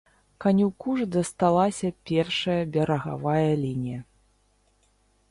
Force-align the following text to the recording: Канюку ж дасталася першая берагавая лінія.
Канюку 0.43 0.93
ж 0.99 1.03
дасталася 1.15 1.91
першая 2.11 2.55
берагавая 2.77 3.51
лінія. 3.65 4.01